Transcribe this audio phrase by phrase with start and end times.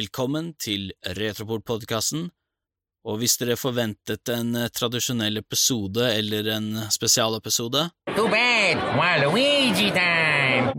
[0.00, 2.28] Velkommen til Retroport-podkasten,
[3.10, 7.82] og hvis dere forventet en eh, tradisjonell episode eller en spesialepisode
[8.14, 10.72] Too bad, Waluigi time!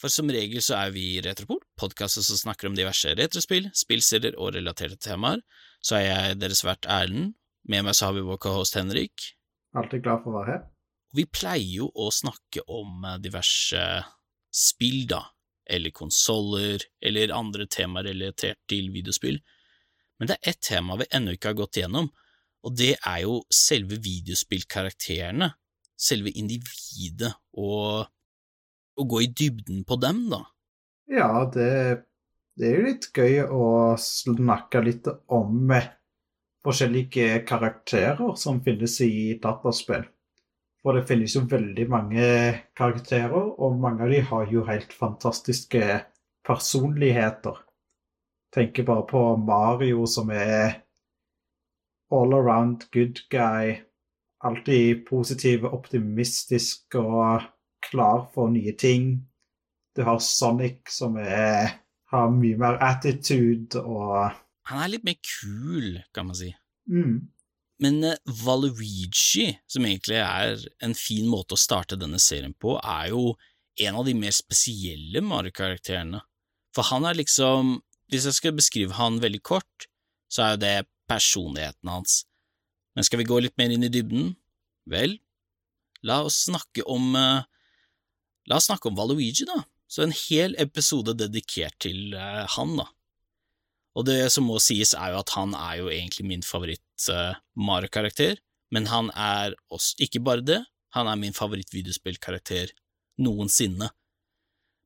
[0.00, 4.34] For som regel så er vi i Retroport, podkasten som snakker om diverse retrospill, spillserier
[4.34, 5.44] og relaterte temaer.
[5.78, 7.36] Så er jeg deres vert Erlend.
[7.70, 9.30] Med meg så har vi vår cohost Henrik.
[9.78, 10.68] Alltid glad for å være her.
[11.14, 13.90] Vi pleier jo å snakke om eh, diverse
[14.50, 15.22] spill, da,
[15.68, 19.38] eller konsoller, eller andre temaer relatert til videospill,
[20.18, 22.10] men det er ett tema vi ennå ikke har gått gjennom,
[22.66, 25.52] og det er jo selve videospillkarakterene,
[25.98, 28.08] selve individet, og
[28.98, 30.42] å gå i dybden på dem, da.
[31.08, 31.70] Ja, det,
[32.58, 33.68] det er jo litt gøy å
[34.02, 35.70] snakke litt om
[36.66, 40.04] forskjellige karakterer som finnes i dataspill.
[40.82, 42.26] For det finnes jo veldig mange
[42.78, 45.82] karakterer, og mange av de har jo helt fantastiske
[46.46, 47.58] personligheter.
[48.54, 50.78] Tenker bare på Mario, som er
[52.14, 53.74] all around good guy.
[54.40, 57.42] Alltid positiv, optimistisk og
[57.90, 59.28] klar for nye ting.
[59.96, 61.74] Du har Sonic, som er,
[62.12, 64.30] har mye mer attitude og
[64.68, 66.52] Han er litt mer kul, kan man si.
[66.86, 67.16] mm,
[67.82, 73.12] Men eh, Valuigi, som egentlig er en fin måte å starte denne serien på, er
[73.12, 73.36] jo
[73.78, 76.20] en av de mer spesielle Mario-karakterene.
[76.74, 77.76] For han er liksom,
[78.10, 79.88] hvis jeg skal beskrive han veldig kort,
[80.30, 80.76] så er jo det
[81.08, 82.24] personligheten hans.
[82.98, 84.34] Men skal vi gå litt mer inn i dybden?
[84.90, 85.18] Vel,
[86.06, 87.46] la oss snakke om eh,
[88.48, 89.58] La oss snakke om Valuigi, da.
[89.92, 92.86] Så en hel episode dedikert til eh, han, da.
[93.92, 96.44] Og det som må sies, er jo at han er jo egentlig min
[96.98, 98.38] favoritt-Mario-karakter,
[98.74, 100.60] men han er også ikke bare det,
[100.94, 102.72] han er min favoritt-videospillkarakter
[103.22, 103.90] noensinne.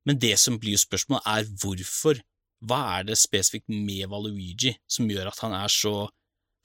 [0.07, 2.21] Men det som blir spørsmålet, er hvorfor.
[2.63, 6.09] Hva er det spesifikt med Valuigi som gjør at han er så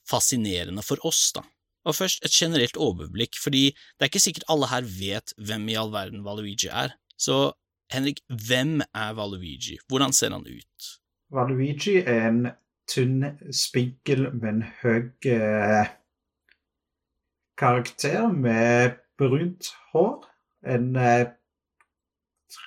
[0.08, 1.42] fascinerende for oss, da?
[1.88, 5.78] Og først et generelt overblikk, fordi det er ikke sikkert alle her vet hvem i
[5.80, 6.94] all verden Valuigi er.
[7.18, 7.56] Så
[7.94, 9.78] Henrik, hvem er Valuigi?
[9.88, 10.90] Hvordan ser han ut?
[11.34, 12.42] Valuigi er en
[12.90, 15.90] tynn, spinkel, men høy eh,
[17.58, 20.28] karakter med brunt hår.
[20.68, 21.28] En, eh,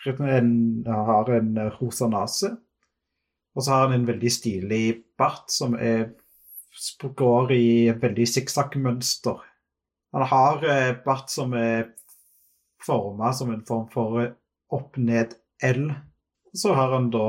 [0.08, 0.50] en
[0.86, 2.56] har en rosa nese.
[3.54, 4.84] Og så har han en veldig stilig
[5.18, 6.12] bart som er,
[7.00, 9.40] går i et veldig sikksakk-mønster.
[10.14, 11.90] Han har eh, bart som er
[12.80, 14.22] forma som en form for
[14.70, 15.90] opp-ned-L.
[16.54, 17.26] Så har han da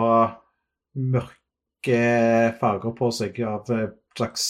[0.97, 1.41] mørke
[2.62, 4.46] farger på seg av en slags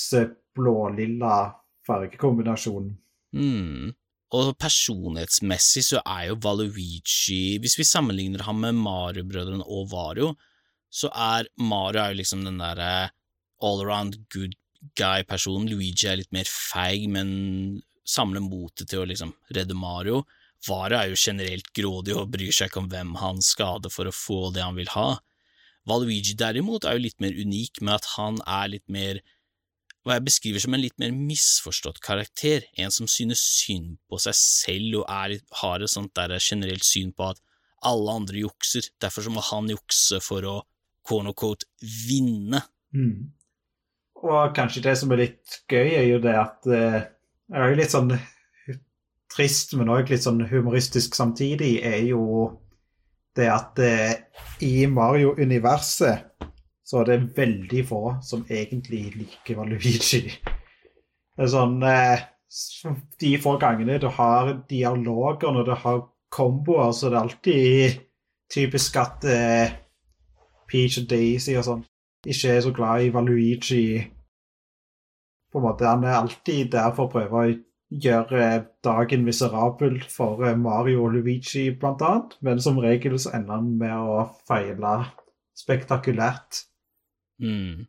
[0.58, 1.56] blå-lilla
[1.88, 2.92] fargekombinasjon.
[3.36, 3.92] Mm.
[4.32, 10.34] Og personlighetsmessig så er jo Valuigi Hvis vi sammenligner ham med Mario-brødrene og Vario,
[10.92, 13.12] så er Mario er jo liksom den derre
[13.64, 14.56] all around good
[14.98, 15.70] guy-personen.
[15.70, 20.24] Luigi er litt mer feig, men samler motet til å liksom redde Mario.
[20.68, 24.16] Vario er jo generelt grådig og bryr seg ikke om hvem han skader for å
[24.16, 25.16] få det han vil ha.
[25.90, 29.22] Valuigi derimot er jo litt mer unik med at han er litt mer
[30.02, 34.38] hva jeg beskriver som en litt mer misforstått karakter, en som synes synd på seg
[34.38, 37.42] selv og er, har et sånt der generelt syn på at
[37.86, 40.58] alle andre jukser, derfor må han jukse for å
[41.06, 42.64] quote vinne.
[42.94, 43.30] Mm.
[44.22, 47.10] Og kanskje det som er litt gøy, er jo det at jeg
[47.52, 48.12] Det er jo litt sånn
[49.34, 52.22] trist, men òg litt sånn humoristisk samtidig, er jo
[53.36, 54.14] det er at eh,
[54.68, 56.48] i Mario-universet
[56.86, 60.26] så er det veldig få som egentlig liker Valuigi.
[60.28, 62.26] Det er sånn eh,
[63.22, 68.02] De få gangene du har dialoger, når du har komboer, så det er alltid
[68.52, 69.78] typisk at eh,
[70.68, 71.86] Peach og Daisy og sånn
[72.28, 73.86] ikke er så glad i Valuigi.
[75.52, 77.56] På en måte, Han er alltid der for å prøve å
[77.92, 82.36] gjøre dagen miserabel for eh, Mario og Luigi, blant annet.
[82.46, 84.98] Men som regel så ender han med å feile
[85.58, 86.64] spektakulært.
[87.42, 87.88] Mm.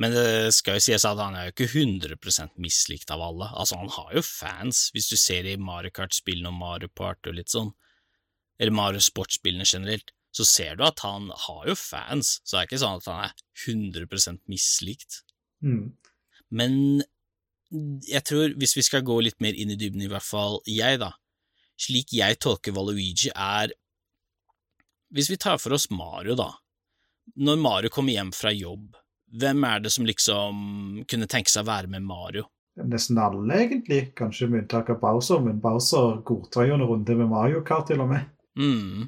[0.00, 3.50] Men det skal jo sies at han er jo ikke 100% mislikt av alle.
[3.54, 7.30] Altså, han har jo fans, hvis du ser det i Mario Kart-spillene og Mario Party
[7.30, 7.70] og litt sånn,
[8.58, 12.68] eller Mario Sport-spillene generelt, så ser du at han har jo fans, så det er
[12.68, 13.36] ikke sånn at han er
[13.70, 15.20] 100 mislikt.
[15.62, 15.94] Mm.
[16.50, 16.74] Men
[17.70, 21.00] jeg tror, hvis vi skal gå litt mer inn i dybden, i hvert fall jeg,
[21.02, 21.12] da,
[21.80, 23.72] slik jeg tolker Valuigi, er
[25.14, 26.50] Hvis vi tar for oss Mario, da.
[27.38, 28.96] Når Mario kommer hjem fra jobb,
[29.40, 32.48] hvem er det som liksom kunne tenke seg å være med Mario?
[32.82, 34.00] Nesten alle, egentlig.
[34.18, 38.02] Kanskje med unntak av Bowser, men Bowser godtar jo en runde med Mario Kart, til
[38.02, 38.26] og med.
[38.58, 39.06] Mm.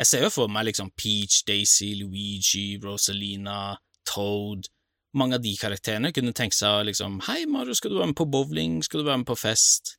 [0.00, 3.76] Jeg ser jo for meg liksom Peach, Daisy, Luigi, Rosalina,
[4.08, 4.70] Toad,
[5.18, 8.28] mange av de karakterene kunne tenke seg liksom Hei, Mario, skal du være med på
[8.30, 9.96] bowling, skal du være med på fest?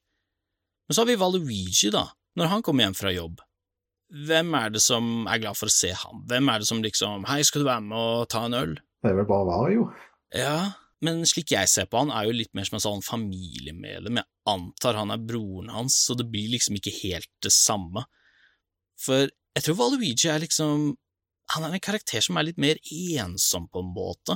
[0.85, 2.07] Men så har vi Valuigi, da,
[2.38, 3.44] når han kommer hjem fra jobb.
[4.25, 6.23] Hvem er det som er glad for å se ham?
[6.29, 8.75] Hvem er det som liksom Hei, skal du være med og ta en øl?
[9.01, 9.88] Det er vel bare Vario.
[10.35, 10.57] Ja,
[11.06, 14.21] men slik jeg ser på han, er jo litt mer som en sånn familiemedlem.
[14.21, 18.06] Jeg antar han er broren hans, så det blir liksom ikke helt det samme.
[19.01, 20.94] For jeg tror Valuigi er liksom
[21.53, 24.33] Han er en karakter som er litt mer ensom, på en måte.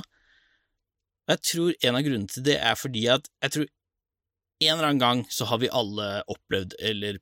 [1.30, 3.68] Jeg tror en av grunnene til det er fordi at jeg tror
[4.60, 7.20] en eller annen gang så har vi alle opplevd, eller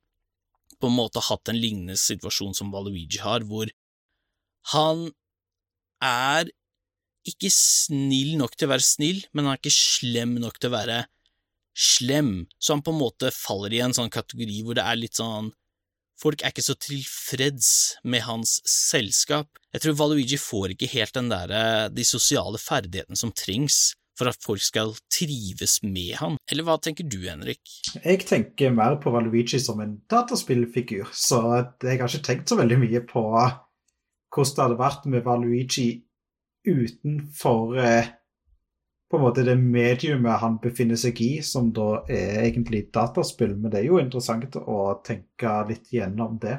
[0.79, 3.71] på en måte hatt en lignende situasjon som Valuigi har, hvor
[4.73, 5.09] han
[6.05, 6.51] er
[7.29, 10.77] ikke snill nok til å være snill, men han er ikke slem nok til å
[10.77, 10.99] være
[11.79, 15.19] slem, så han på en måte faller i en sånn kategori hvor det er litt
[15.19, 15.53] sånn
[16.19, 17.71] Folk er ikke så tilfreds
[18.03, 19.61] med hans selskap.
[19.75, 21.53] Jeg tror Valuigi får ikke helt den der,
[21.95, 26.37] de sosiale ferdighetene som trengs for at folk skal trives med han.
[26.51, 27.63] Eller hva tenker du, Henrik?
[28.03, 31.43] Jeg tenker mer på Valuigi som en dataspillfigur, så
[31.85, 35.89] jeg har ikke tenkt så veldig mye på hvordan det hadde vært med Valuigi
[36.69, 38.11] utenfor eh,
[39.09, 43.55] på en måte det mediumet han befinner seg i, som da er egentlig dataspill.
[43.57, 46.59] Men det er jo interessant å tenke litt gjennom det.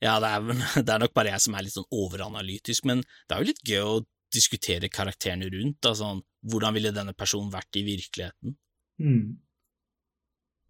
[0.00, 0.46] Ja, det er,
[0.86, 3.62] det er nok bare jeg som er litt sånn overanalytisk, men det er jo litt
[3.68, 4.00] gøy å
[4.32, 5.90] diskutere karakterene rundt.
[6.00, 8.56] Sånn, hvordan ville denne personen vært i virkeligheten?
[9.00, 9.36] Mm.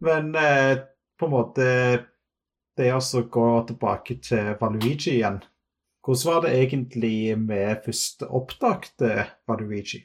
[0.00, 0.74] Men eh,
[1.18, 1.64] på en måte
[2.78, 5.40] Det å gå tilbake til Valuigi igjen
[6.06, 9.18] Hvordan var det egentlig med første opptak til
[9.50, 10.04] Valuigi?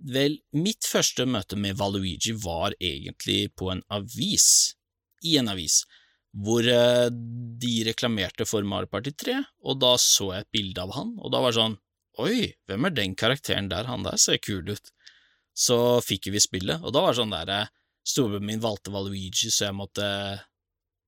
[0.00, 4.76] Vel, mitt første møte med Valuigi var egentlig på en avis,
[5.20, 5.82] i en avis,
[6.32, 9.36] hvor eh, de reklamerte for Mario Party 3,
[9.66, 11.78] og da så jeg et bilde av han, og da var det sånn
[12.20, 13.86] Oi, hvem er den karakteren der?
[13.88, 14.90] Han der ser kul ut.
[15.56, 17.70] Så fikk vi spillet, og da var det sånn der eh,
[18.10, 20.06] Storebroren min valgte Valuigi, så jeg måtte,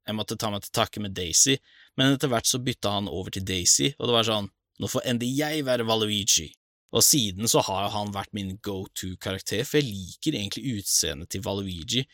[0.07, 1.57] jeg måtte ta meg til takke med Daisy,
[1.97, 5.05] men etter hvert så bytta han over til Daisy, og det var sånn Nå får
[5.07, 6.47] endelig jeg være Valuigi.
[6.93, 11.45] Og siden så har han vært min go to-karakter, for jeg liker egentlig utseendet til
[11.45, 12.05] Valuigi,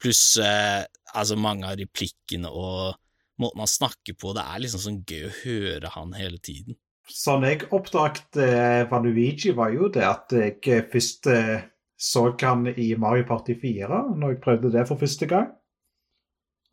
[0.00, 0.84] pluss eh,
[1.16, 2.96] altså mange av replikkene og
[3.40, 6.78] måten han snakker på, det er liksom sånn gøy å høre han hele tiden.
[7.06, 12.94] Sånn jeg oppdaget eh, Valuigi, var jo det at jeg først eh, så han i
[12.98, 15.52] Mario Party 4, når jeg prøvde det for første gang.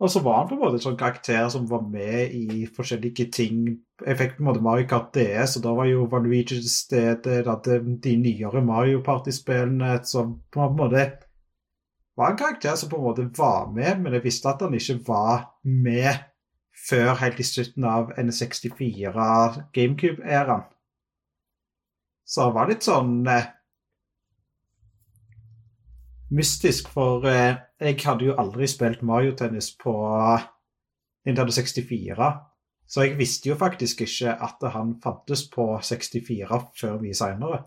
[0.04, 3.30] Og så var han på en måte en sånn karakter som var med i forskjellige
[3.31, 3.62] ting.
[4.04, 7.44] Jeg fikk på en måte Mario Kart DS, og da var jo Valuigi til stede.
[7.48, 11.06] Hadde de nyere Mario Party-spillene som på en måte
[12.18, 15.00] var en karakter som på en måte var med, men jeg visste at han ikke
[15.08, 16.12] var med
[16.90, 19.26] før helt i slutten av N64
[19.74, 20.68] GameCube-æraen.
[22.26, 23.50] Så det var litt sånn eh,
[26.34, 29.94] mystisk, for eh, jeg hadde jo aldri spilt Mario-tennis på
[31.28, 32.32] Nintendo 64.
[32.94, 37.63] Så jeg visste jo faktisk ikke at han fantes på 64 før mye seinere.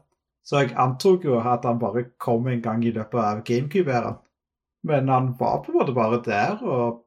[0.47, 4.21] Så jeg antok jo at han bare kom en gang i løpet av GameCube-æraen.
[4.87, 7.03] Men han var på en måte bare der, og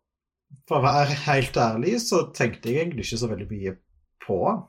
[0.67, 3.75] for å være helt ærlig så tenkte jeg egentlig ikke så veldig mye
[4.25, 4.61] på han.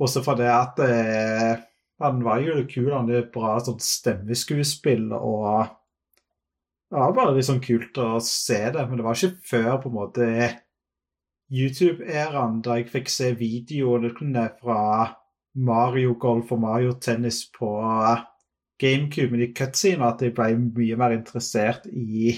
[0.00, 1.62] Også for det at eh,
[2.04, 5.76] han var jo kul, han hadde bra sånn stemmeskuespill og
[6.90, 9.88] Det var bare litt sånn kult å se det, men det var ikke før på
[9.88, 10.24] en måte
[11.50, 14.12] YouTube-æraen da jeg fikk se videoene
[14.60, 14.80] fra
[15.54, 17.70] Mario Golf og Mario Tennis på
[18.80, 22.32] GameCube med de cutscenene at jeg ble mye mer interessert i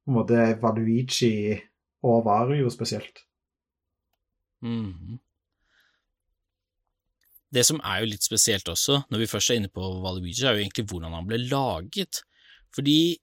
[0.00, 1.54] på en måte Valuigi
[2.02, 3.22] og Vario spesielt.
[4.64, 5.18] Mhm.
[7.50, 10.54] Det som er jo litt spesielt også, når vi først er inne på Valuigi, er
[10.54, 12.22] jo egentlig hvordan han ble laget.
[12.74, 13.18] Fordi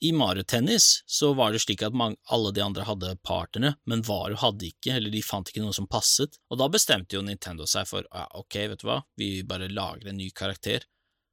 [0.00, 4.04] i Mario Tennis så var det slik at mange, alle de andre hadde partnere, men
[4.04, 7.68] Varu hadde ikke, eller de fant ikke noe som passet, og da bestemte jo Nintendo
[7.70, 10.84] seg for ja, ok, vet du hva, vi bare lager en ny karakter.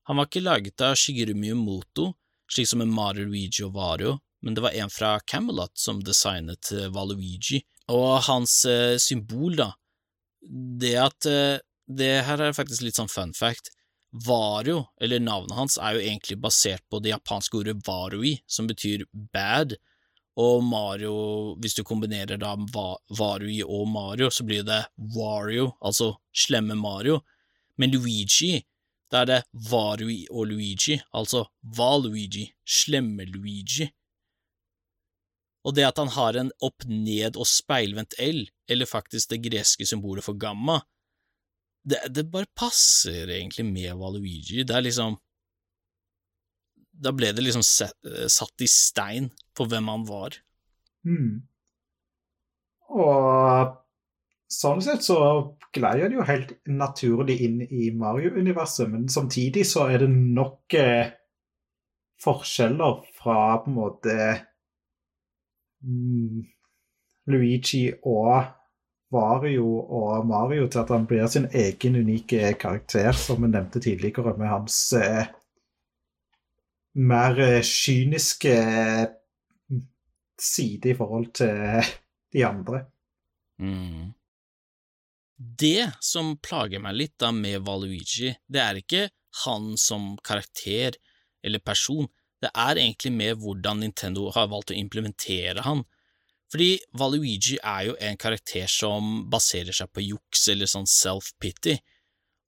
[0.07, 2.13] Han var ikke laget av Shigeru Miyamoto,
[2.51, 6.71] slik som en Mario, Luigi og Vario, men det var en fra Camelot som designet
[6.91, 9.73] Valuigi, og hans eh, symbol, da,
[10.79, 13.72] det at eh, Det her er faktisk litt sånn fun fact.
[14.13, 19.07] Vario, eller navnet hans, er jo egentlig basert på det japanske ordet varui, som betyr
[19.33, 19.73] bad,
[20.37, 21.13] og Mario,
[21.61, 22.55] hvis du kombinerer da
[23.17, 24.81] varui og Mario, så blir det
[25.15, 27.19] Wario, altså slemme Mario,
[27.77, 28.63] men Luigi,
[29.13, 33.85] da er det varui og Luigi, altså Valuigi, slemme Luigi.
[35.63, 40.25] Og det at han har en opp-ned og speilvendt L, eller faktisk det greske symbolet
[40.25, 40.81] for gamma,
[41.83, 44.63] det, det bare passer egentlig med Valuigi.
[44.63, 45.17] Det er liksom
[47.03, 47.97] Da ble det liksom set,
[48.31, 50.37] satt i stein på hvem han var.
[51.03, 51.41] Mm.
[52.93, 53.73] Og
[54.53, 55.17] sånn sett så
[55.73, 61.11] gleier det jo helt naturlig inn i Mario-universet, men samtidig så er det nok eh,
[62.23, 64.17] forskjeller fra på en måte
[65.83, 66.43] mm,
[67.33, 68.53] Luigi og
[69.13, 74.35] Vario og Mario til at han blir sin egen unike karakter, som vi nevnte tidligere,
[74.39, 75.29] med hans eh,
[76.99, 78.57] mer eh, kyniske
[79.69, 79.85] mm,
[80.41, 81.93] side i forhold til
[82.33, 82.85] de andre.
[83.61, 84.13] Mm.
[85.37, 89.07] Det som plager meg litt da med Valuigi, det er ikke
[89.43, 90.97] han som karakter
[91.43, 92.07] eller person,
[92.43, 95.83] det er egentlig med hvordan Nintendo har valgt å implementere han.
[96.53, 101.79] Fordi Valuigi er jo en karakter som baserer seg på juks eller sånn self-pity,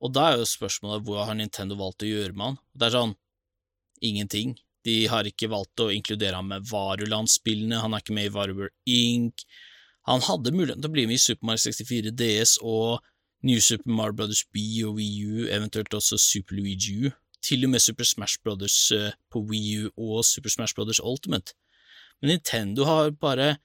[0.06, 2.60] og da er jo spørsmålet hva har Nintendo valgt å gjøre med han?
[2.76, 3.16] Det er sånn
[4.06, 4.52] ingenting.
[4.86, 8.70] De har ikke valgt å inkludere ham med Varuland-spillene, han er ikke med i Varulver
[8.86, 9.48] Inc.,
[10.06, 13.02] han hadde muligheten til å bli med i Super Mario 64 DS og
[13.46, 17.10] New Super Mario Brothers B og Wii U, eventuelt også Super Luigi U,
[17.42, 21.58] til og med Super Smash Brothers eh, på Wii U og Super Smash Brothers Ultimate.
[22.22, 23.56] Men Nintendo har bare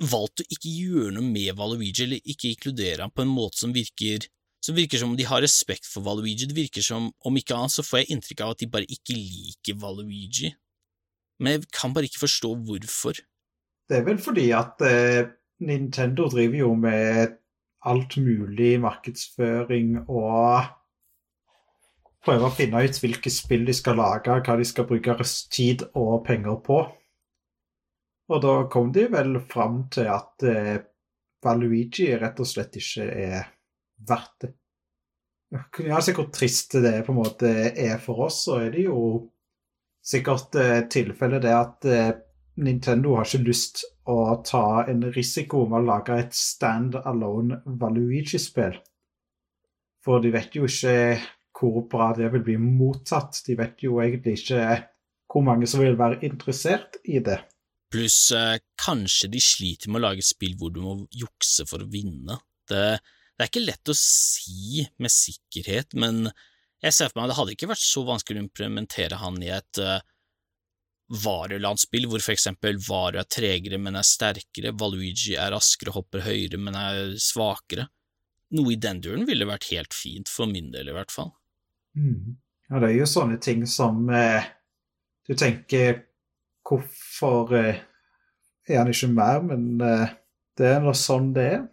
[0.00, 3.74] valgt å ikke gjøre noe med Valuigi, eller ikke inkludere ham på en måte som
[3.74, 4.28] virker
[4.60, 6.44] som virker som om de har respekt for Valuigi.
[6.44, 9.16] Det virker som, om ikke annet, så får jeg inntrykk av at de bare ikke
[9.16, 10.50] liker Valuigi.
[11.40, 13.22] Men jeg kan bare ikke forstå hvorfor.
[13.88, 15.30] Det er vel fordi at eh,
[15.64, 17.38] Nintendo driver jo med
[17.88, 20.68] alt mulig markedsføring og
[22.20, 25.16] prøver å finne ut hvilke spill de skal lage, hva de skal bruke
[25.48, 26.82] tid og penger på.
[28.30, 30.78] Og da kom de vel fram til at eh,
[31.42, 33.44] Valuigi rett og slett ikke er
[34.06, 34.50] verdt det.
[35.82, 39.00] Ja, se hvor trist det på en måte er for oss, så er det jo
[40.06, 42.12] sikkert eh, tilfellet det at eh,
[42.60, 48.78] Nintendo har ikke lyst å ta en risiko med å lage et stand-alone Valuigi-spill.
[50.04, 51.18] For de vet jo ikke
[51.60, 53.42] hvor bra det vil bli mottatt.
[53.46, 54.64] De vet jo egentlig ikke
[55.30, 57.40] hvor mange som vil være interessert i det.
[57.90, 61.90] Pluss eh, kanskje de sliter med å lage spill hvor du må jukse for å
[61.90, 62.38] vinne.
[62.70, 62.84] Det,
[63.34, 66.28] det er ikke lett å si med sikkerhet, men
[66.80, 69.50] jeg ser for meg at det hadde ikke vært så vanskelig å implementere han i
[69.52, 69.98] et uh,
[71.10, 76.60] Varuland-spill, hvor for eksempel Varu er tregere, men er sterkere, Valuigi er raskere hopper høyere,
[76.62, 77.88] men er svakere.
[78.56, 81.34] Noe i den duren ville vært helt fint, for min del i hvert fall.
[81.98, 82.38] Mm.
[82.70, 84.46] Ja, det er jo sånne ting som eh,
[85.26, 86.04] Du tenker
[86.70, 87.82] Hvorfor eh,
[88.68, 89.42] er han ikke mer?
[89.42, 90.12] Men eh,
[90.58, 91.64] det er nå sånn det er.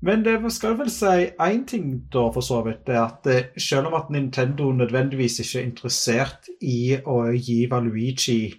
[0.00, 2.86] Men det skal vel si én ting, da, for så vidt.
[2.86, 8.54] det at eh, Selv om at Nintendo nødvendigvis ikke er interessert i å gi Valuigi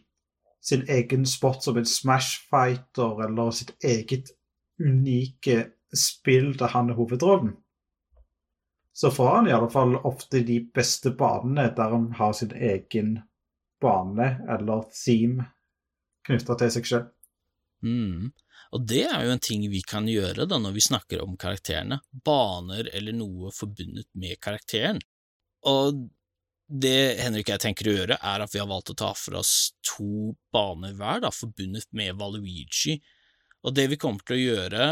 [0.61, 4.35] sin egen spot som en Smash Fighter eller sitt eget
[4.79, 7.55] unike spill der han er hovedrollen,
[8.93, 13.19] så får han i alle fall ofte de beste banene der han har sin egen
[13.81, 15.49] bane eller theme
[16.27, 17.05] knytta til seg sjøl.
[17.85, 18.31] Mm.
[18.71, 21.99] Og det er jo en ting vi kan gjøre da når vi snakker om karakterene,
[22.23, 25.01] baner eller noe forbundet med karakteren.
[25.67, 26.05] Og
[26.71, 29.41] det Henrik og jeg tenker å gjøre, er at vi har valgt å ta for
[29.41, 32.95] oss to baner hver, da, forbundet med Valuigi,
[33.61, 34.85] og det vi kommer til å gjøre,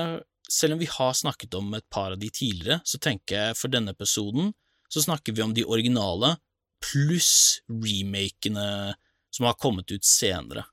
[0.49, 3.71] selv om vi har snakket om et par av de tidligere, så tenker jeg for
[3.71, 4.51] denne episoden
[4.89, 6.35] så snakker vi om de originale
[6.83, 8.95] pluss remakene
[9.29, 10.65] som har kommet ut senere.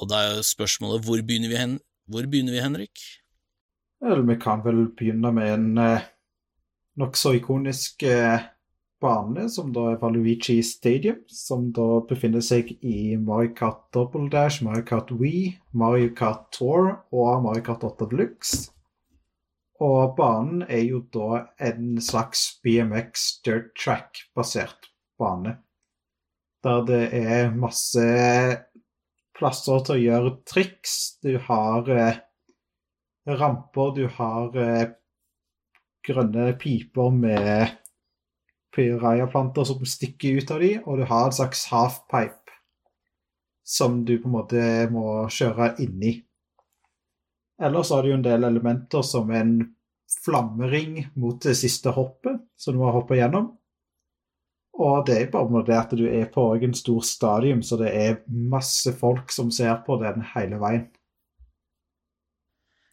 [0.00, 1.76] Og da er spørsmålet hvor begynner vi, hen?
[2.10, 3.02] Hvor begynner vi Henrik?
[4.00, 6.08] Eller vi kan vel begynne med en eh,
[7.00, 8.48] nokså ikonisk eh,
[9.00, 14.64] bane, som da er Valuigi Stadium, som da befinner seg i Mario Kart Double Dash,
[14.64, 18.70] Mario Kart Wii, Mario Kart Tour og Mario Kart 8 Deluxe.
[19.80, 25.56] Og banen er jo da en slags BMX dirt track-basert bane.
[26.64, 28.04] Der det er masse
[29.36, 30.96] plasser til å gjøre triks.
[31.24, 32.20] Du har eh,
[33.40, 34.90] ramper, du har eh,
[36.04, 37.78] grønne piper med
[38.76, 42.36] pyraya-planter som stikker ut av de, og du har en slags halfpipe
[43.66, 46.18] som du på en måte må kjøre inni.
[47.60, 49.58] Ellers har du jo en del elementer som en
[50.24, 53.50] flammering mot det siste hoppet, som du må hoppe gjennom.
[54.80, 57.90] Og det er bare med det at du er på en stor stadium, så det
[57.92, 60.86] er masse folk som ser på den hele veien.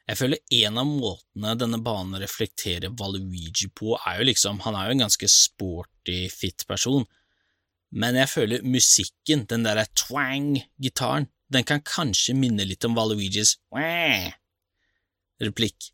[0.07, 4.87] Jeg føler en av måtene denne banen reflekterer Valuigi på, er jo liksom Han er
[4.87, 7.03] jo en ganske sporty, fit person,
[7.91, 13.57] men jeg føler musikken, den derre twang-gitaren, den kan kanskje minne litt om Valuigis
[15.43, 15.91] replikk.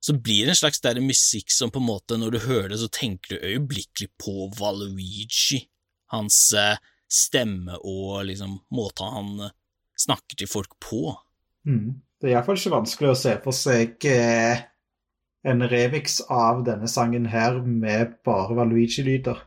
[0.00, 2.80] Så blir det en slags der musikk som på en måte, når du hører det,
[2.82, 5.64] så tenker du øyeblikkelig på Valuigi,
[6.14, 6.78] hans eh,
[7.10, 9.54] stemme og liksom måten han eh,
[9.98, 11.16] snakker til folk på.
[11.66, 12.02] Mm.
[12.20, 14.62] Det er iallfall ikke vanskelig å se for seg eh,
[15.46, 19.42] en remix av denne sangen her med bare Valuigi-lyder.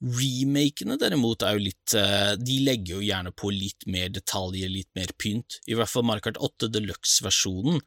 [0.00, 4.88] Remakene derimot er jo litt eh, De legger jo gjerne på litt mer detaljer, litt
[4.96, 5.58] mer pynt.
[5.68, 7.82] I hvert fall Markart 8 Deluxe-versjonen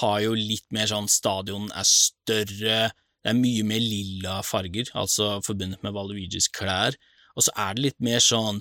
[0.00, 5.40] har jo litt mer sånn Stadion er større, det er mye mer lilla farger, altså
[5.46, 6.94] forbundet med Valuigis klær,
[7.34, 8.60] og så er det litt mer sånn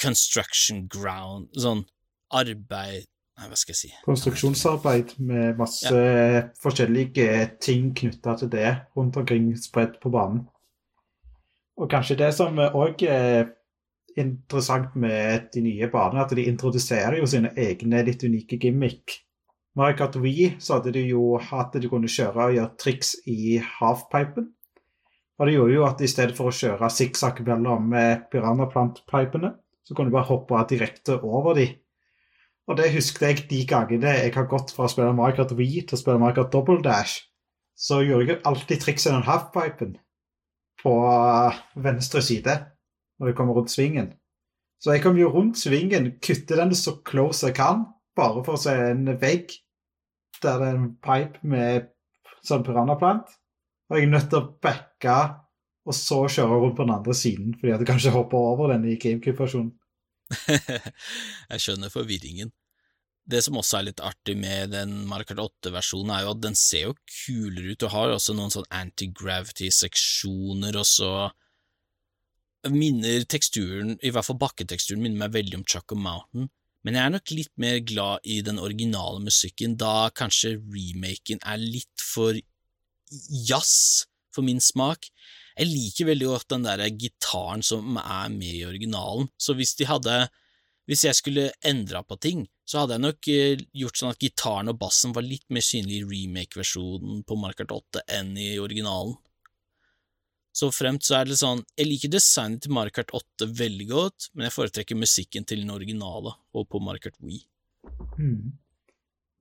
[0.00, 1.84] construction ground, sånn
[2.34, 6.42] arbeid Nei, hva skal jeg si Konstruksjonsarbeid med masse ja.
[6.62, 7.24] forskjellige
[7.58, 10.44] ting knytta til det rundt omkring spredt på banen.
[11.80, 13.48] Og kanskje det som òg er
[14.20, 19.18] interessant med de nye banene, at de introduserer jo sine egne litt unike gimmick.
[19.74, 23.58] Mario Wii så hadde de jo hatt at de kunne kjøre og gjøre triks i
[23.80, 24.52] halfpipen.
[25.34, 27.90] Og det gjorde jo at i stedet for å kjøre sikksakk mellom
[28.30, 29.50] piranhaplantpipene,
[29.82, 31.72] så kunne du bare hoppe direkte over de.
[32.70, 35.98] Og det husker jeg de gangene jeg har gått fra å spille Mario Wii til
[35.98, 37.18] å spille Mario Double Dash.
[37.74, 39.98] Så gjorde jeg alltid triks i den halfpipen
[40.84, 40.94] på
[41.80, 42.58] venstre side
[43.18, 44.12] når jeg kommer rundt svingen.
[44.82, 47.86] Så jeg kommer jo rundt svingen, kutter den så close jeg kan,
[48.16, 49.54] bare for å se en vegg
[50.42, 51.88] der det er en pipe med
[52.44, 53.30] sånn piranhaplant.
[53.88, 55.16] Og jeg er nødt til å backe
[55.84, 58.86] og så kjøre rundt på den andre siden, fordi at jeg kanskje hopper over den
[58.88, 59.72] i GameCube-versjonen.
[61.52, 62.52] jeg skjønner forvirringen.
[63.24, 66.56] Det som også er litt artig med den Mario Kart 8-versjonen, er jo at den
[66.58, 67.82] ser jo kulere ut.
[67.86, 71.30] og har også noen sånn anti-gravity-seksjoner, og så
[72.72, 76.50] minner teksturen, i hvert fall bakketeksturen, minner meg veldig om Choco Mountain.
[76.84, 81.60] Men jeg er nok litt mer glad i den originale musikken, da kanskje remaken er
[81.60, 82.36] litt for
[83.48, 85.08] jazz for min smak.
[85.54, 89.88] Jeg liker veldig godt den der gitaren som er med i originalen, så hvis de
[89.88, 90.24] hadde
[90.84, 94.72] Hvis jeg skulle endra på ting, så hadde jeg nok eh, gjort sånn at gitaren
[94.72, 99.16] og bassen var litt mer synlig i remake-versjonen på Markart 8 enn i originalen.
[100.54, 104.46] Så fremt så er det sånn, jeg liker designet til Markart 8 veldig godt, men
[104.46, 107.40] jeg foretrekker musikken til den originale og på Markart Wii.
[108.18, 108.52] Hmm.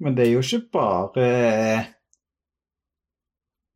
[0.01, 1.91] Men det er jo ikke bare eh,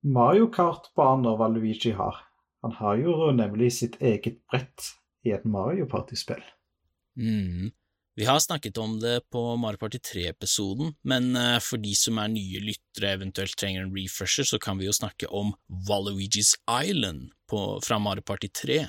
[0.07, 2.23] Mario Kart-baner Valuigi har.
[2.65, 4.93] Han har jo nemlig sitt eget brett
[5.27, 6.41] i et Mario Party-spill.
[7.17, 7.71] Mm.
[8.17, 12.31] Vi har snakket om det på Mario Party 3-episoden, men eh, for de som er
[12.33, 15.51] nye lyttere eventuelt trenger en refresher, så kan vi jo snakke om
[15.89, 18.79] Valuigi's Island på, fra Mario Party 3.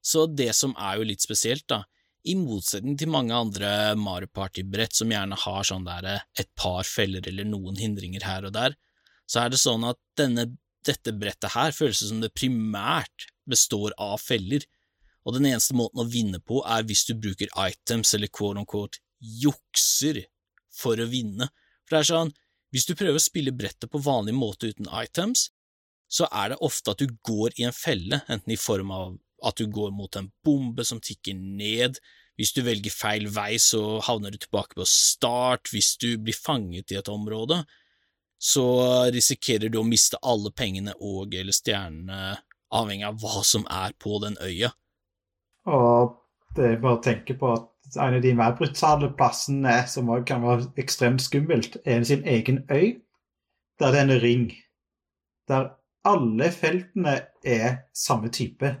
[0.00, 1.82] Så det som er jo litt spesielt, da,
[2.26, 3.68] i motsetning til mange andre
[4.00, 8.48] Mario Party-brett som gjerne har sånn der eh, et par feller eller noen hindringer her
[8.48, 8.78] og der,
[9.28, 10.48] så er det sånn at denne,
[10.86, 14.64] dette brettet her føles som det primært består av feller
[15.26, 19.02] og den eneste måten å vinne på er hvis du bruker items eller quote unquote
[19.18, 20.22] jukser
[20.70, 21.48] for å vinne.
[21.86, 22.32] For det er sånn,
[22.70, 25.48] hvis du prøver å spille brettet på vanlig måte uten items,
[26.06, 29.58] så er det ofte at du går i en felle, enten i form av at
[29.58, 31.98] du går mot en bombe som tikker ned,
[32.36, 36.92] hvis du velger feil vei, så havner du tilbake på start, hvis du blir fanget
[36.92, 37.62] i et område,
[38.36, 38.66] så
[39.12, 42.36] risikerer du å miste alle pengene og eller stjernene,
[42.76, 44.74] avhengig av hva som er på den øya.
[45.66, 46.16] Og
[46.56, 50.42] det er bare å tenke på at en av de mer brutale plassene som kan
[50.42, 52.96] være ekstremt skummelt, er sin egen øy,
[53.78, 54.46] der det er en ring.
[55.48, 55.68] Der
[56.06, 58.76] alle feltene er samme type.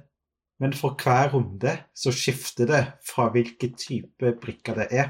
[0.60, 5.08] Men for hver runde så skifter det fra hvilken type brikker det er.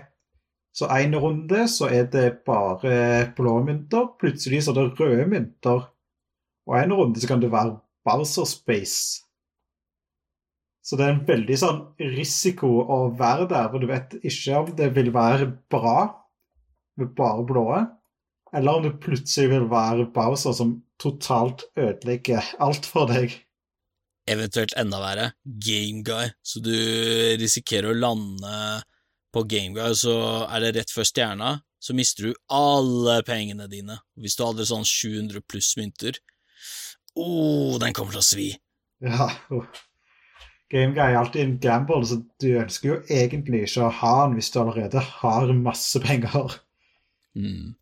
[0.74, 5.86] Så en runde så er det bare blå mynter, plutselig så er det røde mynter.
[6.66, 9.22] Og en runde så kan det være Bowser Space,
[10.86, 11.78] så det er en veldig sånn
[12.14, 15.98] risiko å være der, for du vet ikke om det vil være bra
[17.00, 17.80] med bare blåe,
[18.54, 23.34] eller om det plutselig vil være Bowser som totalt ødelegger alt for deg.
[24.30, 26.74] Eventuelt enda verre, Gameguy, så du
[27.42, 28.54] risikerer å lande
[29.34, 31.50] på Gameguy, og så er det rett før stjerna,
[31.82, 33.98] så mister du alle pengene dine.
[34.18, 36.18] Hvis du hadde sånn 700 pluss mynter,
[37.18, 38.48] oh, den kommer til å svi.
[39.04, 39.28] Ja,
[40.72, 44.50] Gameguy er alltid en gamble, så du ønsker jo egentlig ikke å ha den hvis
[44.50, 46.56] du allerede har masse penger.
[47.38, 47.76] Mm.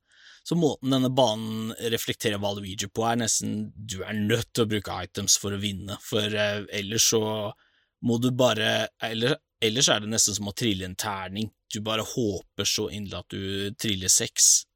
[0.45, 4.99] Så måten denne banen reflekterer Valuigi på, er nesten du er nødt til å bruke
[5.07, 7.23] items for å vinne, for eh, ellers så
[8.05, 12.05] må du bare eller, Ellers er det nesten som å trille en terning, du bare
[12.05, 14.67] håper så inderlig at du triller seks,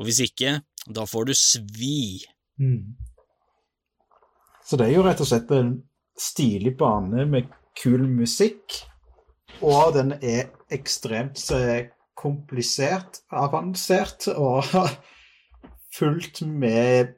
[0.00, 0.56] og hvis ikke,
[0.90, 2.24] da får du svi.
[2.58, 2.96] Mm.
[4.66, 5.76] Så det er jo rett og slett en
[6.18, 8.78] stilig bane med kul musikk,
[9.62, 11.40] og den er ekstremt
[12.18, 14.66] komplisert, avansert og
[15.96, 17.14] fullt med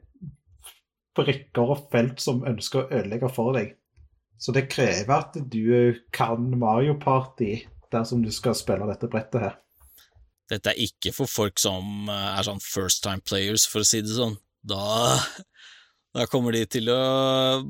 [1.15, 3.75] brikker og felt som ønsker å ødelegge for deg.
[4.37, 9.55] Så det krever at du kan Mario Party dersom du skal spille dette brettet her.
[10.51, 14.03] Dette er ikke for folk som eh, er sånn first time players, for å si
[14.05, 14.35] det sånn.
[14.65, 15.15] Da,
[16.15, 16.99] da kommer de til å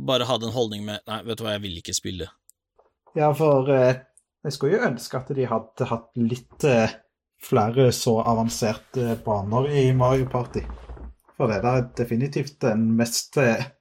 [0.08, 2.30] bare ha den holdning med Nei, vet du hva, jeg vil ikke spille.
[3.18, 4.04] Ja, for eh,
[4.46, 6.94] jeg skulle jo ønske at de hadde hatt litt eh,
[7.42, 10.62] flere så avanserte baner i Mario Party.
[11.36, 13.72] For det er definitivt den mest eh,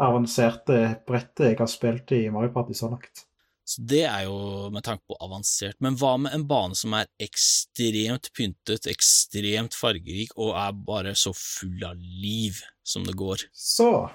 [0.00, 3.26] avanserte brettet jeg har spilt i Mario Party så langt.
[3.70, 7.06] Så det er jo med tanke på avansert, men hva med en bane som er
[7.22, 13.44] ekstremt pyntet, ekstremt fargerik og er bare så full av liv som det går?
[13.54, 14.08] Så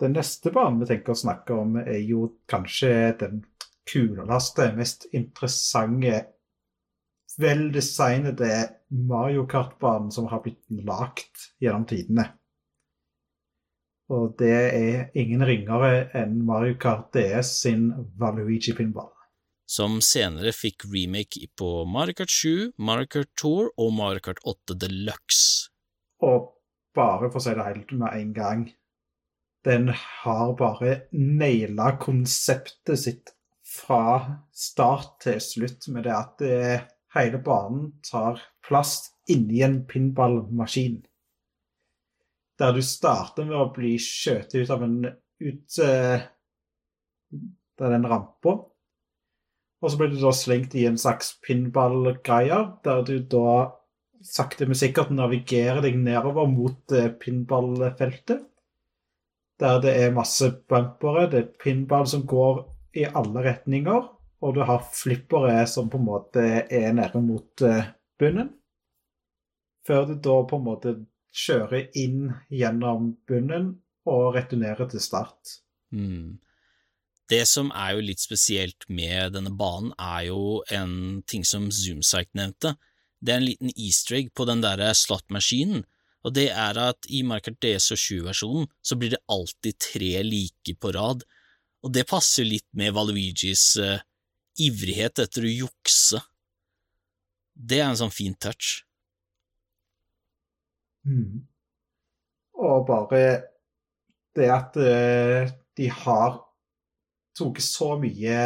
[0.00, 3.42] den neste banen vi tenker å snakke om, er jo kanskje den
[3.90, 6.22] kuleste, mest interessante,
[7.36, 8.50] veldesignede
[9.04, 12.30] Mario Kart-banen som har blitt lagt gjennom tidene.
[14.12, 17.88] Og det er ingen ringere enn Mario Kart DS sin
[18.20, 19.10] Valuigi Pinball.
[19.64, 24.76] Som senere fikk remake på Mario Kart 7, Mario Kart Tour og Mario Kart 8
[24.82, 25.70] Deluxe.
[26.20, 26.50] Og
[26.94, 28.64] bare for å si det helt med en gang
[29.64, 33.32] Den har bare naila konseptet sitt
[33.64, 36.82] fra start til slutt med det at det,
[37.16, 41.00] hele banen tar plass inni en pinballmaskin
[42.60, 44.98] der du starter med å bli skjøtet ut av en
[45.44, 46.22] ut uh,
[47.80, 48.54] den rampa.
[49.82, 53.74] Og så blir du da slengt i en slags pinballgreie, der du da
[54.24, 58.46] sakte, men sikkert navigerer deg nedover mot uh, pinballfeltet.
[59.60, 62.64] Der det er masse bumpere, det er pinball som går
[62.98, 64.06] i alle retninger,
[64.44, 67.90] og du har flippere som på en måte er nede mot uh,
[68.20, 68.50] bunnen.
[69.84, 70.94] Før du da på en måte
[71.34, 73.74] kjøre inn gjennom bunnen
[74.08, 75.58] og returnere til start.
[75.94, 76.38] Mm.
[77.30, 82.36] Det som er jo litt spesielt med denne banen, er jo en ting som Zoomcyke
[82.36, 82.74] nevnte.
[83.24, 85.86] Det er en liten easter egg på den derre slot-maskinen,
[86.24, 90.76] og det er at i Markert DS og 7-versjonen så blir det alltid tre like
[90.80, 91.24] på rad,
[91.84, 94.00] og det passer litt med Valuigis uh,
[94.60, 96.20] ivrighet etter å jukse.
[97.54, 98.84] Det er en sånn fin touch.
[101.04, 101.44] Mm.
[102.54, 103.24] Og bare
[104.34, 106.38] det at uh, de har
[107.34, 108.38] tatt så mye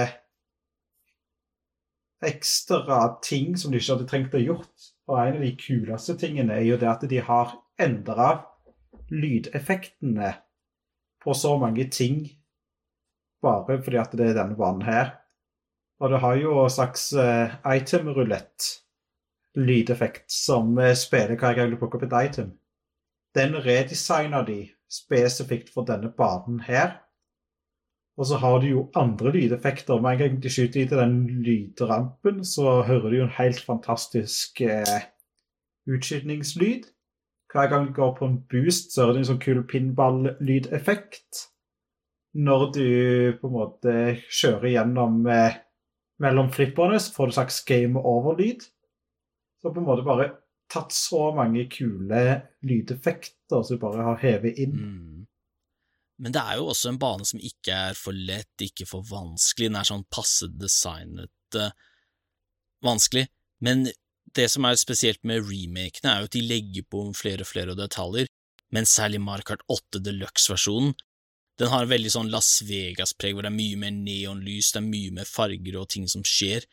[2.25, 4.89] ekstra ting som de ikke hadde trengt å gjort.
[5.09, 8.31] Og en av de kuleste tingene er jo det at de har endra
[9.13, 10.35] lydeffektene
[11.23, 12.27] på så mange ting
[13.43, 15.15] bare fordi at det er denne banen her.
[16.03, 18.67] Og det har jo en slags uh, item-rulett
[19.59, 22.55] lydeffekt som eh, spiller hver gang du plukker opp et item.
[23.37, 26.97] Den redesigner de spesifikt for denne banen her.
[28.19, 30.01] Og så har du jo andre lydeffekter.
[30.01, 33.61] Med en gang de skyter i til den lydrampen, så hører du jo en helt
[33.61, 35.05] fantastisk eh,
[35.87, 36.89] utskytningslyd.
[37.53, 41.45] Hver gang du går på en boost, så hører du en sånn kul pinball-lydeffekt.
[42.35, 42.89] Når du
[43.41, 43.95] på en måte
[44.27, 45.63] kjører gjennom eh,
[46.21, 48.67] mellom flipperne, så får du slags game over-lyd.
[49.63, 50.31] Så på en måte bare
[50.71, 52.25] tatt så mange kule
[52.67, 54.77] lydeffekter som du bare har hevet inn.
[54.77, 55.27] Mm.
[56.19, 59.71] Men det er jo også en bane som ikke er for lett, ikke for vanskelig,
[59.71, 61.71] den er sånn passe designet uh,
[62.85, 63.29] vanskelig.
[63.65, 63.87] Men
[64.37, 67.77] det som er spesielt med remakene, er jo at de legger på flere og flere
[67.79, 68.29] detaljer,
[68.75, 70.93] men særlig Markart 8 Deluxe-versjonen.
[71.59, 74.91] Den har en veldig sånn Las Vegas-preg, hvor det er mye mer neonlys, det er
[74.91, 76.67] mye mer farger og ting som skjer.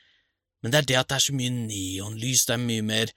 [0.64, 3.14] Men det er det at det er så mye neonlys, det er mye mer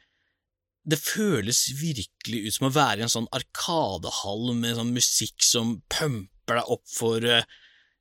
[0.89, 5.75] Det føles virkelig ut som å være i en sånn arkadehall med sånn musikk som
[5.93, 7.45] pumper deg opp for uh,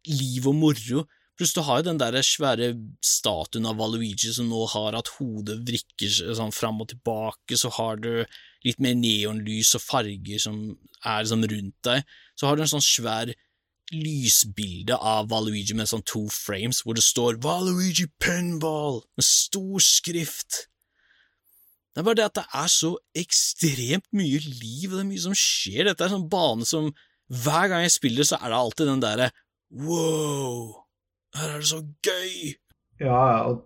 [0.08, 1.04] liv og moro.
[1.38, 2.70] Pluss du har jo den der svære
[3.04, 8.00] statuen av Valuigi som nå har at hodet vrikker sånn fram og tilbake, så har
[8.00, 8.24] du
[8.66, 10.64] litt mer neonlys og farger som
[11.06, 12.08] er sånn rundt deg.
[12.40, 13.36] Så har du en sånn svær
[13.94, 20.66] lysbilde av Valuigi med sånn to frames, hvor det står Valuigi Pinball med stor skrift.
[21.94, 25.24] Det er bare det at det er så ekstremt mye liv, og det er mye
[25.24, 25.88] som skjer.
[25.88, 26.92] Dette er en sånn bane som
[27.28, 29.32] hver gang jeg spiller, så er det alltid den derre
[29.74, 30.86] wow,
[31.36, 32.54] her er det så gøy.
[33.02, 33.66] Ja, og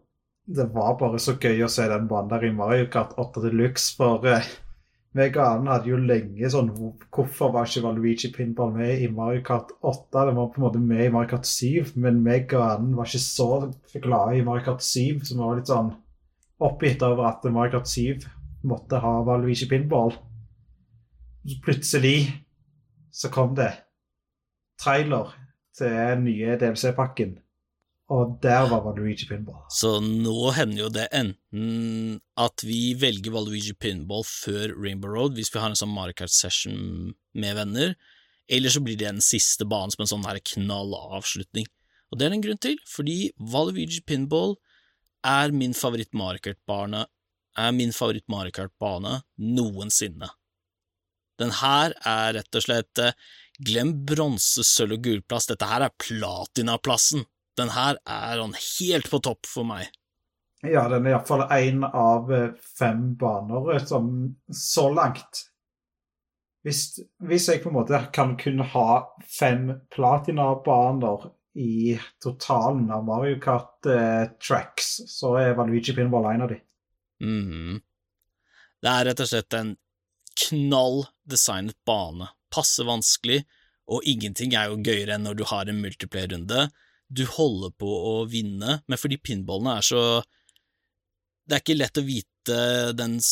[0.49, 3.93] det var bare så gøy å se den banen der i Mario Kart 8 Deluxe,
[3.97, 4.47] for uh,
[5.17, 9.73] meg og hadde jo lenge sånn Hvorfor var ikke Valuigi Pinball med i Mario Kart
[9.81, 10.27] 8?
[10.29, 13.23] Det var på en måte med i Mario Kart 7, men meg og var ikke
[13.23, 13.49] så
[13.97, 15.91] glade i Mario Kart 7, så vi var litt sånn
[16.61, 18.27] oppgitt over at Mario Kart 7
[18.71, 20.13] måtte ha Valuigi Pinball.
[21.43, 22.17] Så plutselig
[23.11, 23.71] så kom det
[24.81, 25.33] trailer
[25.77, 27.35] til den nye DLC-pakken,
[28.11, 29.61] og der var Valuigi Pinball.
[29.71, 35.53] Så nå hender jo det enten at vi velger Valuigi Pinball før Rainbow Road, hvis
[35.53, 37.95] vi har en sånn Mario Kart-session med venner,
[38.51, 41.69] eller så blir det en siste bane som en sånn her knall avslutning.
[42.11, 44.57] Og det er en grunn til, fordi Valuigi Pinball
[45.23, 47.05] er min favoritt Mario Kart-bane
[47.59, 50.29] er min favoritt Mario Kart-bane noensinne.
[51.39, 53.15] Den her er rett og slett eh,
[53.61, 57.27] Glem bronse, sølv og gulplass, dette her er platinaplassen.
[57.59, 59.89] Den her er han helt på topp for meg.
[60.61, 64.11] Ja, den er iallfall én av eh, fem baner eh, som
[64.53, 65.47] så langt
[66.65, 73.39] hvis, hvis jeg på en måte kan kunne ha fem platinabaner i totalen av Mario
[73.41, 76.59] Kart-tracks, eh, så er Valuigi Pinball en av de.
[77.23, 77.81] Mhm.
[78.81, 79.75] Det er rett og slett en
[80.47, 82.29] knall designet bane.
[82.53, 83.43] Passe vanskelig,
[83.91, 86.69] og ingenting er jo gøyere enn når du har en multiplayer-runde.
[87.11, 90.01] Du holder på å vinne, men fordi pinballene er så
[91.43, 92.59] Det er ikke lett å vite
[92.95, 93.27] dens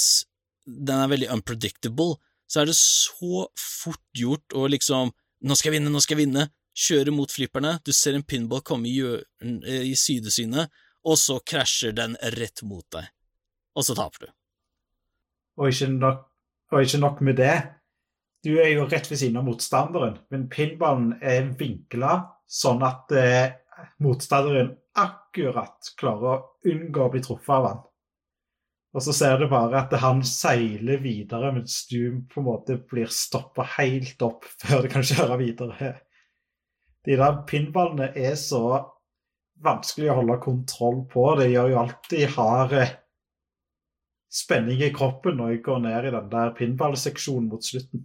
[0.67, 2.17] Den er veldig unpredictable,
[2.49, 5.13] så er det så fort gjort å liksom
[5.47, 6.49] Nå skal jeg vinne, nå skal jeg vinne!
[6.79, 9.23] Kjøre mot flipperne, du ser en pinball komme i, hjør-
[9.67, 10.69] i sidesynet,
[11.03, 13.07] og så krasjer den rett mot deg,
[13.75, 14.29] og så taper du.
[15.59, 16.21] Og ikke nok,
[16.71, 17.55] og ikke nok med det.
[18.45, 22.13] Du er jo rett ved siden av motstanderen, men pinballen er vinkla
[22.47, 23.49] sånn at eh,
[24.03, 27.81] motstanderen akkurat klarer å unngå å bli truffet av han.
[28.89, 33.11] Og så ser du bare at han seiler videre, mens du på en måte blir
[33.13, 35.91] stoppa helt opp før du kan kjøre videre.
[37.05, 38.63] De der pinballene er så
[39.63, 41.25] vanskelig å holde kontroll på.
[41.39, 42.95] Det gjør jo alltid hard eh,
[44.29, 48.03] spenning i kroppen når jeg går ned i den der pinballseksjonen mot slutten.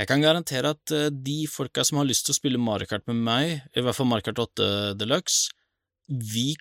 [0.00, 3.04] Jeg kan garantere at eh, de folka som har lyst til å spille Mario Kart
[3.10, 4.68] med meg, i hvert fall Mario Kart 8
[5.00, 5.52] Deluxe,
[6.08, 6.52] vi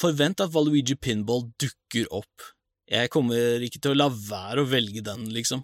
[0.00, 2.48] forventer at Valuigi Pinball dukker opp.
[2.90, 5.62] Jeg kommer ikke til å la være å velge den, liksom.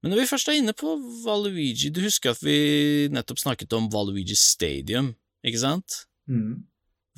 [0.00, 0.94] Men når vi først er inne på
[1.24, 5.12] Valuigi, du husker at vi nettopp snakket om Valuigi Stadium,
[5.44, 6.04] ikke sant?
[6.30, 6.62] Mm.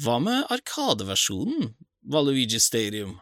[0.02, 1.74] Hva med Arkadeversjonen,
[2.10, 3.18] Valuigi Stadium?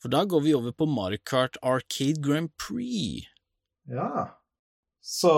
[0.00, 3.26] For da går vi over på Mario Kart Arcade Grand Prix.
[3.90, 4.35] Ja.
[5.06, 5.32] Så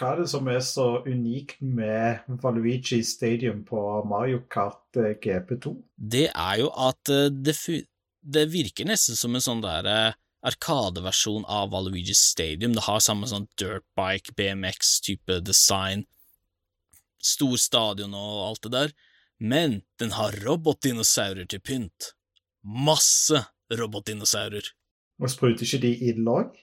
[0.00, 5.76] hva er det som er så unikt med Valuigi Stadium på Mario Kart eh, GP2?
[5.96, 7.54] det er jo at eh, det,
[8.22, 12.74] det virker nesten som en sånn der eh, arkadeversjon av Valuigi Stadium.
[12.74, 16.06] Det har samme sånn dirtbike, BMX-type design,
[17.22, 18.94] stor stadion og alt det der,
[19.38, 22.12] men den har robotdinosaurer til pynt.
[22.62, 24.66] Masse robotdinosaurer.
[25.22, 26.58] Og spruter ikke de ild òg?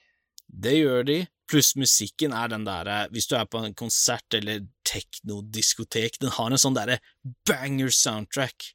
[0.50, 1.18] Det gjør de,
[1.50, 6.50] pluss musikken er den derre Hvis du er på en konsert eller teknodiskotek, den har
[6.50, 7.00] en sånn derre
[7.48, 8.70] banger soundtrack.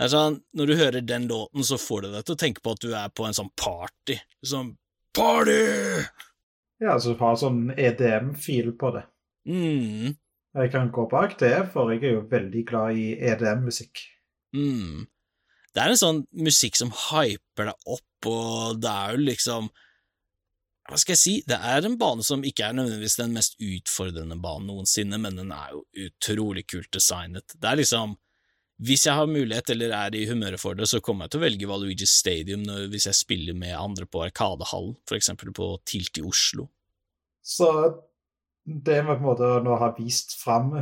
[0.00, 2.64] Det er sånn, Når du hører den låten, så får du deg til å tenke
[2.64, 4.16] på at du er på en sånn party.
[4.46, 4.74] Sånn
[5.16, 5.60] party!
[6.80, 9.04] Ja, så har sånn EDM-fil på det.
[9.50, 10.16] Mm,
[10.56, 14.06] Jeg kan gå bak det, for jeg er jo veldig glad i EDM-musikk.
[14.56, 15.06] mm.
[15.70, 19.68] Det er en sånn musikk som hyper deg opp, og det er jo liksom
[20.90, 24.34] Hva skal jeg si, det er en bane som ikke er nødvendigvis den mest utfordrende
[24.42, 27.54] banen noensinne, men den er jo utrolig kult designet.
[27.54, 28.18] Det er liksom
[28.80, 31.42] Hvis jeg har mulighet eller er i humøret for det, så kommer jeg til å
[31.42, 36.16] velge Valuigi Stadium når, hvis jeg spiller med andre på Arkadehallen, for eksempel på Tilt
[36.16, 36.64] i Oslo.
[37.44, 37.68] Så
[38.64, 40.72] det vi på en måte nå har vist fram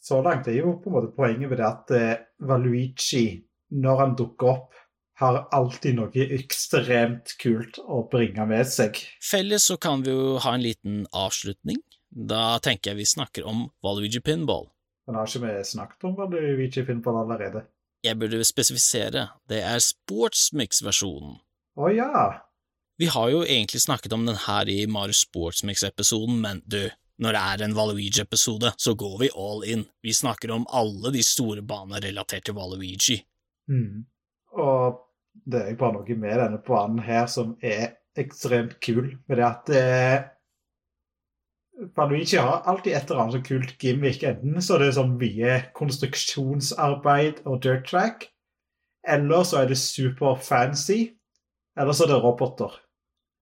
[0.00, 3.24] så langt, er jo på en måte poenget med det at eh, Valuigi,
[3.74, 4.78] når han dukker opp,
[5.20, 8.98] har alltid noe ekstremt kult å bringe med seg.
[9.20, 11.80] Felles så kan vi jo ha en liten avslutning.
[12.10, 14.70] Da tenker jeg vi snakker om Valuigi Pinball.
[15.06, 17.66] Men har ikke vi snakket om Valuigi Pinball allerede?
[18.00, 21.36] Jeg burde spesifisere, det er Sportsmix-versjonen.
[21.76, 22.22] Å ja!
[23.00, 26.86] Vi har jo egentlig snakket om den her i Mario Sportsmix-episoden, men du,
[27.20, 29.84] når det er en Valuigi-episode, så går vi all in.
[30.00, 33.20] Vi snakker om alle de store banene relatert til Valuigi.
[33.68, 34.08] Mm.
[34.56, 35.00] Og
[35.50, 39.72] det er bare noe med denne banen her som er ekstremt kul, med det at
[39.74, 40.18] eh,
[41.96, 44.22] har alltid et eller annet så kult gimmick.
[44.22, 48.28] Enten så er det sånn mye konstruksjonsarbeid og dirt track,
[49.08, 51.14] eller så er det super fancy,
[51.78, 52.74] eller så er det roboter.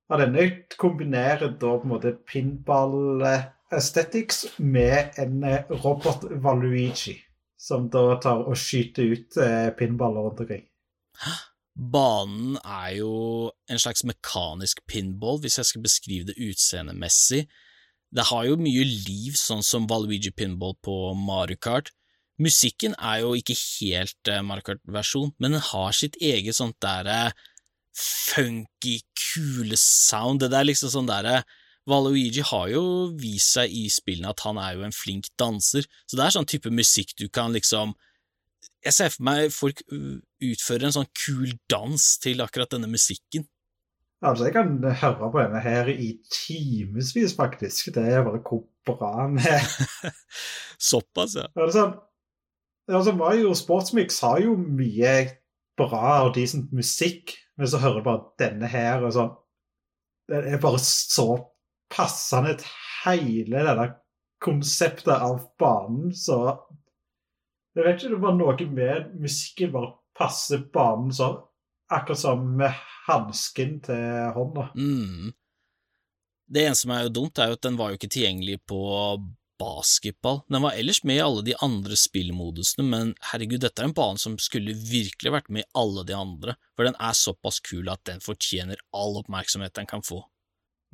[0.09, 0.44] Og denne
[0.81, 3.27] kombinerer da på en måte pinball
[3.74, 7.18] aesthetics med en eh, robot Valuigi,
[7.61, 10.64] som da tar og skyter ut eh, pinballer rundt omkring.
[11.79, 13.12] Banen er jo
[13.71, 17.45] en slags mekanisk pinball, hvis jeg skal beskrive det utseendemessig.
[18.11, 21.93] Det har jo mye liv, sånn som Valuigi Pinball på Mario Kart.
[22.43, 27.33] Musikken er jo ikke helt eh, Mario Kart-versjon, men den har sitt eget sånt derre
[27.99, 30.43] funky, kule sound.
[30.43, 31.43] Det der liksom sånn derre
[31.88, 32.83] Valuigi har jo
[33.19, 36.49] vist seg i spillene at han er jo en flink danser, så det er sånn
[36.49, 37.95] type musikk du kan liksom
[38.87, 43.47] Jeg ser for meg folk utfører en sånn kul dans til akkurat denne musikken.
[44.19, 47.93] Altså, jeg kan høre på denne her i timevis, faktisk.
[47.95, 49.67] Det er bare hvor bra den er.
[50.91, 51.47] Såpass, ja.
[51.55, 51.93] Er det sånn,
[52.91, 55.14] altså Mario Sportsmix har jo mye
[55.79, 59.31] bra og decent musikk, men så hører du bare denne her og sånn
[60.29, 61.29] Det er bare så
[61.91, 63.87] passende til hele denne
[64.43, 66.59] konseptet av banen, så
[67.79, 71.37] Jeg vet ikke, det var noe med musikken bare passer banen sånn,
[71.95, 72.75] akkurat som med
[73.07, 74.73] hansken til hånda.
[74.75, 75.31] Mm.
[76.49, 78.81] Det eneste som er jo dumt, er jo at den var jo ikke tilgjengelig på
[79.59, 80.43] basketball.
[80.51, 84.19] Den var ellers med i alle de andre spillmodusene, men herregud, dette er en bane
[84.23, 88.05] som skulle virkelig vært med i alle de andre, for den er såpass kul at
[88.11, 90.25] den fortjener all oppmerksomhet den kan få.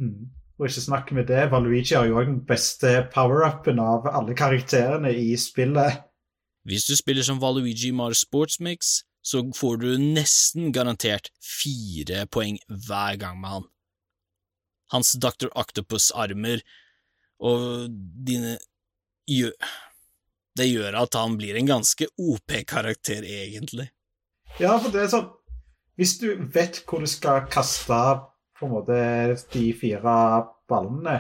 [0.00, 0.32] Mm.
[0.58, 5.10] Og ikke snakk med det, Valuigi har jo òg den beste power-upen av alle karakterene
[5.10, 6.04] i spillet.
[6.64, 12.24] Hvis du spiller som Valuigi i Mario Sports Mix, så får du nesten garantert fire
[12.32, 13.66] poeng hver gang med han.
[14.92, 15.48] Hans Dr.
[15.56, 16.62] Octopus-armer
[17.44, 17.88] og
[18.24, 18.58] dine
[19.28, 19.56] gjør
[20.54, 23.88] Det gjør at han blir en ganske OP-karakter, egentlig.
[24.60, 25.32] Ja, for det er sånn
[25.98, 27.98] Hvis du vet hvor du skal kaste
[28.54, 28.98] på en måte
[29.50, 30.14] de fire
[30.70, 31.16] ballene,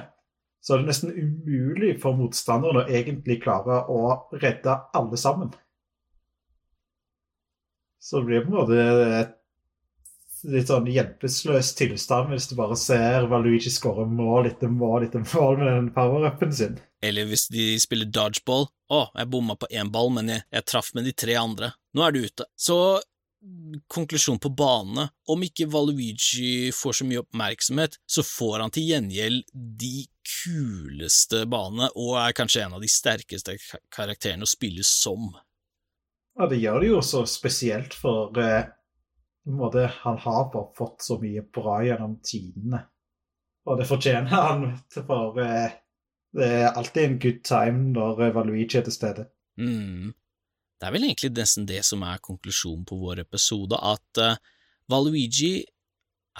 [0.64, 5.52] så er det nesten umulig for motstanderen å egentlig klare å redde alle sammen.
[8.00, 8.84] Så det blir på en måte
[9.20, 9.34] et
[10.52, 15.60] litt sånn hjelpeløs tilstand hvis du bare ser Valuigi skåre mål etter mål etter mål
[15.60, 16.76] med den power-upen sin.
[17.04, 18.68] Eller hvis de spiller dodgeball.
[18.92, 21.72] Å, jeg bomma på én ball, men jeg, jeg traff med de tre andre.
[21.96, 22.48] Nå er du ute.
[22.56, 22.78] Så
[23.92, 25.08] konklusjon på banene.
[25.28, 31.90] Om ikke Valuigi får så mye oppmerksomhet, så får han til gjengjeld de kuleste banene,
[31.94, 33.56] og er kanskje en av de sterkeste
[33.94, 35.32] karakterene å spille som.
[36.38, 38.66] Ja, det gjør det jo så spesielt, for eh,
[39.52, 42.82] måte, han har bare fått så mye bra gjennom tidene.
[43.64, 45.78] Og det fortjener han, for eh,
[46.34, 49.28] det er alltid en good time når eh, Valuigi er til stede.
[49.60, 50.12] Mm.
[50.80, 54.40] Det er vel egentlig nesten det som er konklusjonen på vår episode, at eh,
[54.90, 55.62] Valuigi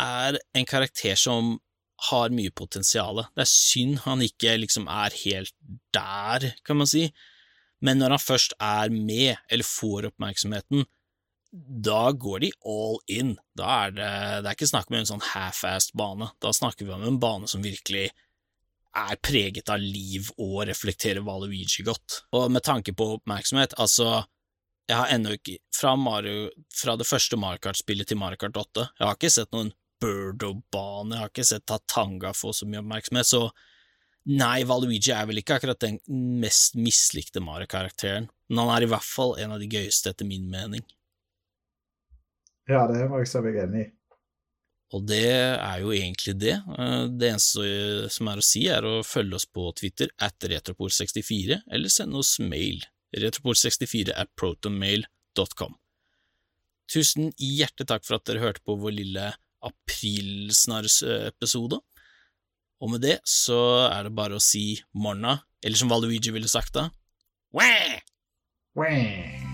[0.01, 1.55] er en karakter som
[2.11, 3.23] har mye potensial.
[3.35, 5.55] Det er synd han ikke liksom er helt
[5.95, 7.09] der, kan man si,
[7.85, 10.85] men når han først er med, eller får oppmerksomheten,
[11.55, 13.35] da går de all in.
[13.57, 14.11] Da er det,
[14.43, 17.51] det er ikke snakk om en sånn half-assed bane, da snakker vi om en bane
[17.51, 18.09] som virkelig
[18.95, 22.23] er preget av liv og reflekterer Valuigi godt.
[22.35, 24.25] Og med tanke på oppmerksomhet, altså,
[24.89, 28.87] jeg har ennå ikke, fra, Mario, fra det første Mario Kart-spillet til Mario Kart 8,
[28.99, 29.73] jeg har ikke sett noen
[30.05, 33.49] Birdo-bane, jeg har ikke sett Tatanga få så mye oppmerksomhet, så
[34.29, 35.99] nei, Valuigi er vel ikke akkurat den
[36.41, 40.47] mest mislikte Mario-karakteren, men han er i hvert fall en av de gøyeste, etter min
[40.53, 40.85] mening.
[42.69, 43.91] Ja, det må jeg si meg enig i.
[44.95, 46.55] Og det er jo egentlig det.
[46.55, 51.65] Eh, det eneste som er å si, er å følge oss på Twitter at retropol64,
[51.67, 55.75] eller sende oss mail retropol64 at protonmail.com.
[56.91, 59.29] Tusen hjertelig takk for at dere hørte på vår lille
[59.71, 61.79] aprilsnarrs-episode.
[62.83, 66.75] Og med det så er det bare å si morna, eller som Valuigi ville sagt
[66.77, 66.85] da,
[67.55, 68.01] Wah!
[68.75, 69.54] Wah.